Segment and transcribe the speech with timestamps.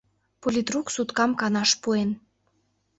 [0.41, 2.09] Политрук суткам канаш пуэн.